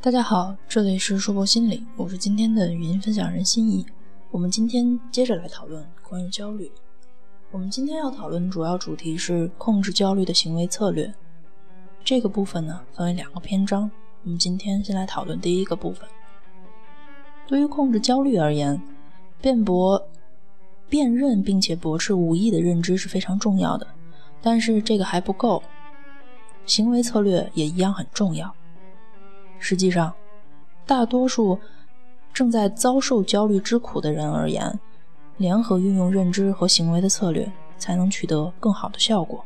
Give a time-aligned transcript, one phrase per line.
[0.00, 3.84] 大家好，这里是说博心理，我是今天的语音分享人心怡。
[4.30, 6.70] 我们今天接着来讨论关于焦虑。
[7.50, 11.12] 我们今天要讨论的主要主题是控制焦虑的行为策略。
[12.04, 13.90] 这个部分呢，分为两个篇章。
[14.22, 16.08] 我们今天先来讨论第一个部分。
[17.48, 18.80] 对于控制焦虑而言，
[19.40, 20.06] 辩驳、
[20.88, 23.84] 辨认并且驳斥无意的认知是非常重要的。
[24.40, 25.60] 但是这个还不够，
[26.66, 28.54] 行为策略也一样很重要。
[29.58, 30.12] 实际上，
[30.86, 31.58] 大多数
[32.32, 34.78] 正在遭受焦虑之苦的人而言，
[35.36, 39.44] 联合运用认知和行为的策略，才能取得更好的效果。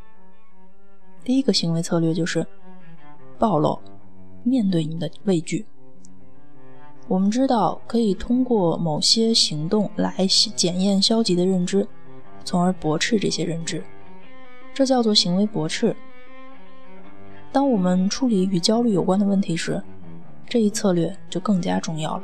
[1.23, 2.45] 第一个行为策略就是
[3.39, 3.79] 暴露，
[4.43, 5.65] 面对你的畏惧。
[7.07, 11.85] 我们知道，可以通过某些行动来检验消极的认知，
[12.45, 13.83] 从而驳斥这些认知。
[14.73, 15.95] 这叫做行为驳斥。
[17.51, 19.83] 当我们处理与焦虑有关的问题时，
[20.47, 22.23] 这一策略就更加重要了。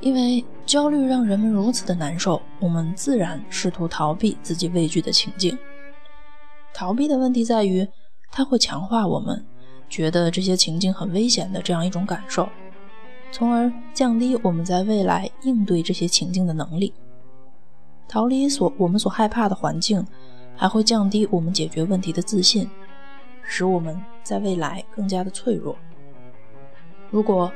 [0.00, 5.56] 因为焦虑让人们如此的难受，我们自然试图逃避自己畏惧的情境。
[6.74, 7.86] 逃避的问题在于，
[8.30, 9.44] 它会强化我们
[9.88, 12.48] 觉得这些情境很危险的这样一种感受，
[13.30, 16.92] 从而降低我们在未来应对这些情境的能力。
[18.08, 20.06] 逃离所我们所害怕的环境。
[20.54, 22.68] 还会降低我们解决问题的自信，
[23.42, 25.74] 使我们在未来更加的脆弱。
[27.12, 27.52] 如果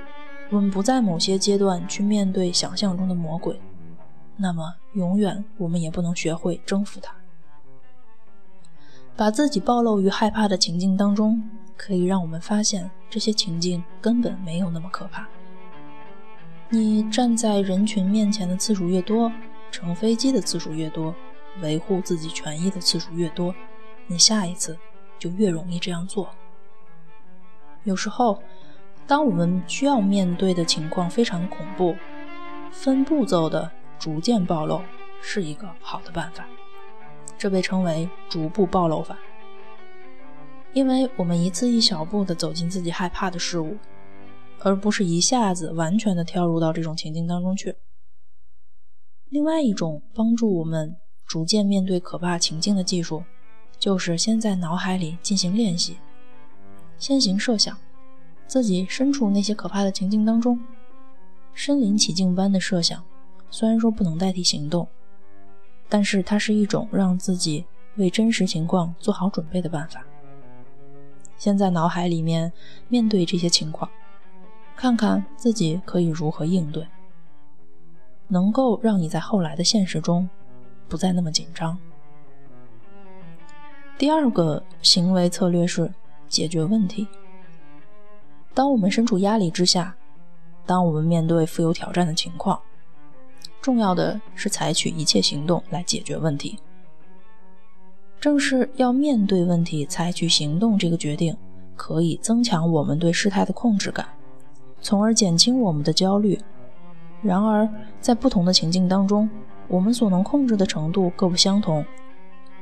[0.50, 3.58] 我们不在某些阶段去面对想象中的魔鬼，
[4.36, 7.12] 那么永远我们也不能学会征服它。
[9.16, 11.42] 把自己暴露于害怕的情境当中，
[11.74, 15.26] 可以让我们发现这些情境根本没有那么可怕。
[16.68, 19.32] 你站在人群面前的次数越多，
[19.70, 21.14] 乘飞机的次数越多。
[21.62, 23.54] 维护自己权益的次数越多，
[24.06, 24.76] 你下一次
[25.18, 26.28] 就越容易这样做。
[27.84, 28.42] 有时候，
[29.06, 31.94] 当我们需要面对的情况非常恐怖，
[32.70, 34.80] 分步骤的逐渐暴露
[35.20, 36.46] 是一个好的办法。
[37.38, 39.16] 这被称为逐步暴露法，
[40.72, 43.76] 因为我们一次一小步的走进自己害怕的事物，
[44.60, 47.76] 而不是一下子完全的跳入到这种情境当中去。
[49.28, 50.96] 另外一种帮助我们。
[51.28, 53.24] 逐渐面对可怕情境的技术，
[53.80, 55.96] 就是先在脑海里进行练习，
[56.98, 57.76] 先行设想
[58.46, 60.58] 自己身处那些可怕的情境当中，
[61.52, 63.02] 身临其境般的设想。
[63.50, 64.86] 虽然说不能代替行动，
[65.88, 67.64] 但是它是一种让自己
[67.96, 70.04] 为真实情况做好准备的办法。
[71.38, 72.52] 先在脑海里面
[72.88, 73.90] 面对这些情况，
[74.76, 76.86] 看看自己可以如何应对，
[78.28, 80.28] 能够让你在后来的现实中。
[80.88, 81.76] 不再那么紧张。
[83.98, 85.92] 第二个行为策略是
[86.28, 87.08] 解决问题。
[88.56, 89.94] 当我们身处压力之下，
[90.64, 92.58] 当我们面对富有挑战的情况，
[93.60, 96.58] 重要的是采取一切行动来解决问题。
[98.18, 101.36] 正是要面对问题、采取行动这个决定，
[101.76, 104.08] 可以增强我们对事态的控制感，
[104.80, 106.40] 从而减轻我们的焦虑。
[107.20, 107.68] 然而，
[108.00, 109.28] 在不同的情境当中，
[109.68, 111.84] 我们所能控制的程度各不相同，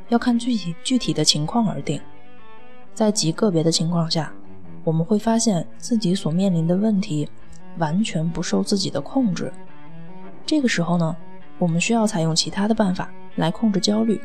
[0.09, 2.01] 要看具体具体的情况而定。
[2.95, 4.33] 在极个别的情况下，
[4.85, 7.29] 我们会发现自己所面临的问题
[7.79, 9.53] 完全不受自己的控制。
[10.47, 11.17] 这个时候呢，
[11.59, 14.21] 我们需要采用其他的办法来控制焦虑，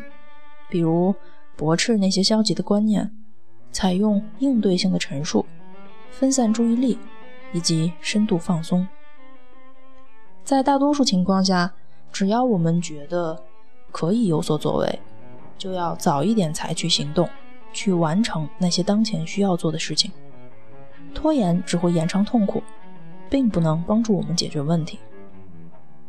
[0.70, 1.16] 比如
[1.56, 3.09] 驳斥那些消极的观念，
[3.72, 5.46] 采用应对性的陈述，
[6.12, 7.00] 分散注意力，
[7.53, 8.88] 以及深度放松。
[10.44, 11.74] 在大多数情况下。
[12.12, 13.40] 只要我们觉得
[13.91, 15.00] 可以有所作为，
[15.59, 17.30] 就要早一点采取行动，
[17.72, 20.12] 去完成那些当前需要做的事情。
[21.14, 22.62] 拖延只会延长痛苦，
[23.30, 25.00] 并不能帮助我们解决问题。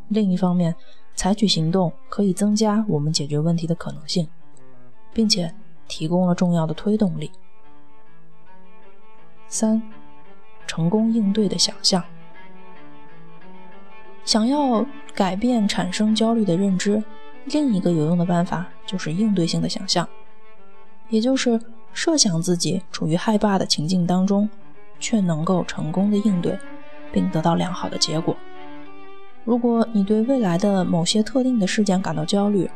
[0.08, 0.74] 另一方面，
[1.14, 4.28] 采取行动可以增加我们解决问题的可能性，
[5.12, 5.54] 并且
[5.86, 7.30] 提供了重要的推动力。
[9.48, 9.82] 三、
[10.66, 12.02] 成功应对的想象。
[14.24, 17.02] 想要改变产生焦虑的认知，
[17.46, 20.08] 另一个有用的办法就是应对性的想象，
[21.08, 21.60] 也就是
[21.92, 24.48] 设想自己处于害怕的情境当中，
[25.00, 26.56] 却能够成功的应对，
[27.10, 28.36] 并得到良好的结果。
[29.44, 32.70] 如果你对未来的某些特定的事件感到焦虑，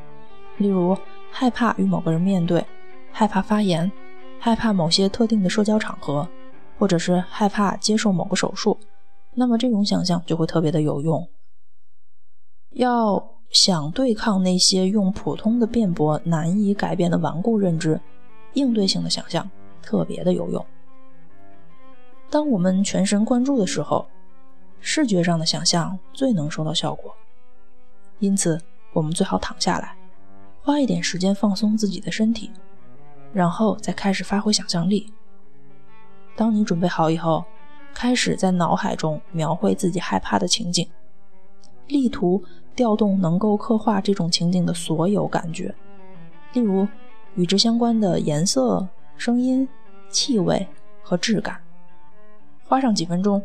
[0.56, 0.96] 例如
[1.30, 2.64] 害怕与某个人面对，
[3.12, 3.92] 害怕发言，
[4.40, 6.26] 害怕某些特定的社交场合，
[6.78, 8.78] 或者是害怕接受某个手术，
[9.34, 11.28] 那么这种想象就会特别的有用。
[12.70, 18.00] 要想对抗那些用普通的辩驳难以改变的顽固认知，
[18.54, 19.48] 应对性的想象
[19.82, 20.64] 特别的有用。
[22.30, 24.06] 当我们全神贯注的时候，
[24.80, 27.14] 视觉上的想象最能收到效果。
[28.18, 28.60] 因此，
[28.92, 29.96] 我们最好躺下来，
[30.62, 32.50] 花一点时间放松自己的身体，
[33.32, 35.12] 然后再开始发挥想象力。
[36.36, 37.44] 当你准备好以后，
[37.92, 40.88] 开始在脑海中描绘自己害怕的情景，
[41.86, 42.42] 力图
[42.74, 45.72] 调动能够刻画这种情景的所有感觉，
[46.52, 46.88] 例如
[47.36, 49.68] 与之相关的颜色、声音、
[50.08, 50.66] 气味
[51.02, 51.63] 和质感。
[52.66, 53.42] 花上几分钟，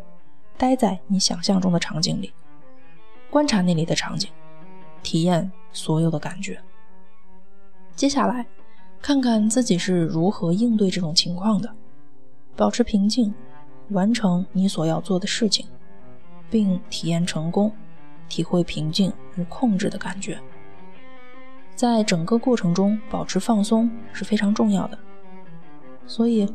[0.58, 2.34] 待在你想象中的场景里，
[3.30, 4.30] 观察那里的场景。
[5.02, 6.60] 体验所有的感觉。
[7.96, 8.46] 接下来，
[9.02, 11.74] 看看自己是如何应对这种情况的。
[12.56, 13.34] 保持平静，
[13.92, 15.66] 完成你所要做的事情，
[16.50, 17.72] 并体验成功，
[18.28, 20.38] 体会平静与控制的感觉。
[21.76, 25.00] 在整个过程中，保持放松是非常重要的。
[26.06, 26.46] 所以，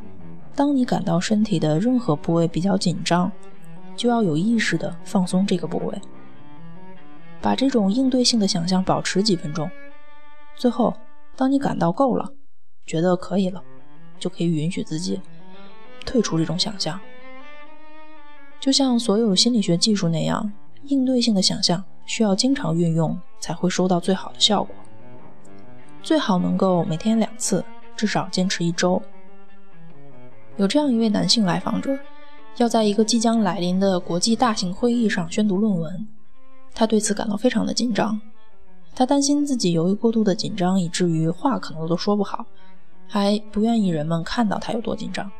[0.54, 3.30] 当你感到身体的任何部位比较紧张，
[3.96, 6.00] 就要有意识地放松这个部位。
[7.40, 9.68] 把这种应对性的想象保持几分钟，
[10.56, 10.94] 最后，
[11.36, 12.32] 当你感到够了，
[12.86, 13.62] 觉得可以了，
[14.18, 15.20] 就可以允许自己
[16.06, 16.98] 退出这种想象。
[18.60, 20.50] 就像所有心理学技术那样，
[20.84, 24.74] 应对性的想象需要经常运用才会收到最好的效果。
[26.02, 27.62] 最好能够每天两次，
[27.96, 29.02] 至少坚持一周。
[30.56, 31.98] 有这样一位男性来访者，
[32.58, 36.06] 要在一个即将来临的国际大型会议上宣读论文。
[36.72, 38.20] 他对此感到非常的紧张，
[38.94, 42.46] 他担心自己由于过度的紧张，以至于话可能都说不好，
[43.08, 45.30] 还不愿意人们看到他有多紧张。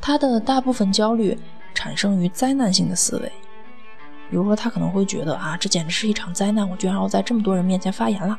[0.00, 1.36] 他的大部分焦虑
[1.74, 3.32] 产生于灾难性的思维，
[4.30, 8.38] 比如说他可能会觉得啊，这简直是一场灾难，我居然要在这么多人面前发言了，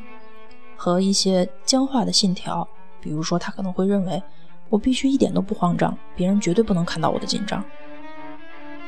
[0.76, 2.66] 和一些僵化的信条，
[3.00, 4.22] 比如说他可能会认为
[4.68, 7.64] 我必须一点都不慌张，别人绝对不能看到我的紧张。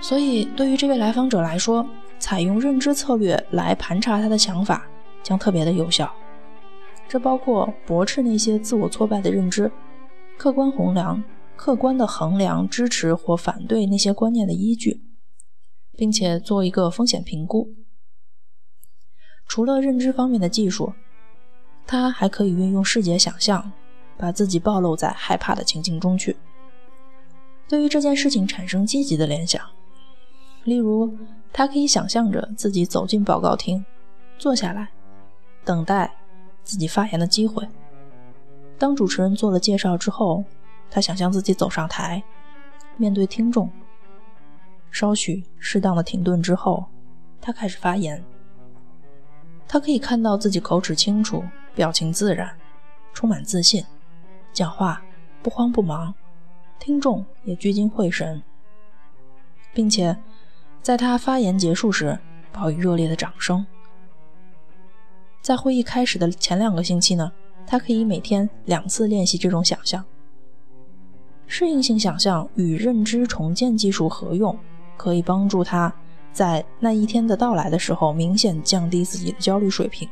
[0.01, 1.87] 所以对于这位来访者来说，
[2.19, 4.87] 采用认知策略来盘查他的想法，
[5.23, 6.13] 将特别的有效。
[7.09, 9.71] 这包括驳斥那些自我挫败的认知，
[10.37, 11.23] 客观衡量、
[11.55, 15.03] 客观的衡量支持或反对那些观念的依据，
[15.97, 17.69] 并且做一个风险评估。
[19.47, 20.95] 除了认知方面的技术，
[21.87, 23.73] 他还可以运用视觉想象，
[24.17, 26.37] 把自己暴露在害怕的情境中去，
[27.69, 29.63] 对于这件事情产生积极的联想，
[30.65, 31.17] 例如。
[31.57, 33.85] 他可以想象着自己走进报告厅，
[34.41, 34.89] 坐下来，
[35.65, 36.13] 等待
[36.65, 37.65] 自己发言的机会。
[38.77, 40.43] 当主持人做了介绍之后，
[40.91, 42.21] 他想象自己走上台，
[42.97, 43.71] 面对听众。
[44.91, 46.85] 稍许适当的停顿之后，
[47.41, 48.21] 他开始发言。
[49.69, 52.53] 他可以看到自己口齿清楚，表情自然，
[53.13, 53.85] 充满自信，
[54.55, 55.03] 讲话
[55.43, 56.15] 不慌不忙，
[56.79, 58.43] 听众也聚精会神，
[59.75, 60.17] 并且。
[60.83, 62.19] 在他发言结束时，
[62.53, 63.65] 报以热烈的掌声。
[65.41, 67.33] 在会议开始的前两个星期呢，
[67.67, 70.05] 他可以每天两次练习这种想象。
[71.47, 74.55] 适应性想象与认知重建技术合用，
[74.99, 75.91] 可以帮助他
[76.35, 80.07] 在那一天的到来的时候明显降低自己的焦虑水平，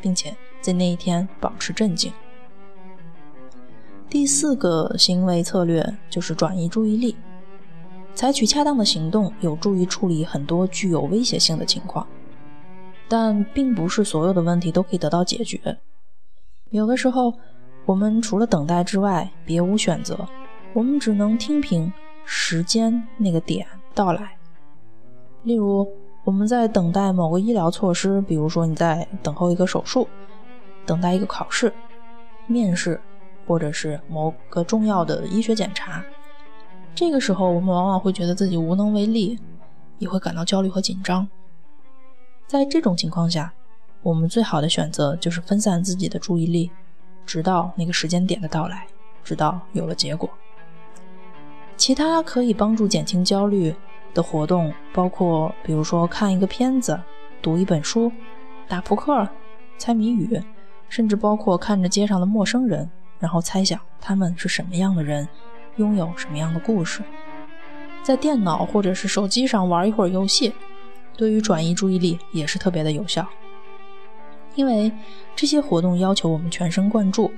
[0.00, 2.10] 并且在那一天保持镇静。
[4.08, 7.16] 第四个行为策略就是转移注意力。
[8.14, 12.06] 采取恰当的行动有助于处理很多具有威胁性的情况，
[13.08, 15.76] 但并不是所有的问题都可以得到解决。
[16.70, 17.34] 有的时候，
[17.84, 20.26] 我们除了等待之外别无选择，
[20.72, 21.92] 我们只能听凭
[22.24, 24.36] 时间那个点到来。
[25.42, 25.86] 例如，
[26.24, 30.08] 我们在等待某个医疗措施，比如说你在等候一个手术、
[30.86, 31.72] 等待一个考试、
[32.46, 32.98] 面试，
[33.46, 36.04] 或者是某个重要的医学检查。
[36.94, 39.38] 这个时候，我们往往会觉得自己无能为力，
[39.98, 41.28] 也会感到焦虑和紧张。
[42.46, 43.52] 在这种情况下，
[44.02, 46.70] 我们最好的选择就是分散自己的注意力，
[47.26, 48.86] 直到那个时间点的到来，
[49.22, 50.30] 直到有了结果。
[51.76, 53.74] 其他可以帮助减轻焦虑
[54.14, 56.98] 的活动，包括比如说看一个片子、
[57.42, 58.10] 读一本书、
[58.66, 59.28] 打扑克、
[59.76, 60.42] 猜谜语，
[60.88, 65.28] 甚至包括看着街上的陌生人，然后猜想他们是什么样的人。
[65.76, 67.02] 拥有什么样的故事？
[68.02, 70.54] 在电脑或者是手机上玩一会儿游戏，
[71.18, 73.28] 对于转移注意力也是特别的有效。
[74.54, 74.90] 因为
[75.34, 77.30] 这些活动要求我们全神贯注，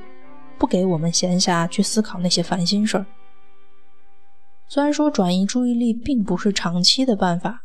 [0.56, 3.06] 不给我们闲暇去思考那些烦心事儿。
[4.68, 7.64] 虽然说转移注意力并不是长期的办法，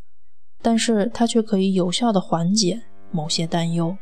[0.59, 3.95] 但是它却可以有效的缓解某些担忧。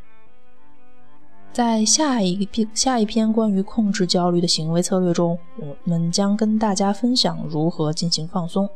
[1.54, 8.70] 在下一篇下一篇关于控制焦虑的行为策略中，我们将跟大家分享如何进行放松。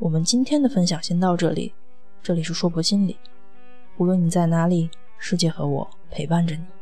[0.00, 1.72] 我们今天的分享先到这里，
[2.20, 3.16] 这里是说博心理，
[3.96, 6.73] 无论你在哪里，世界和我陪伴着你。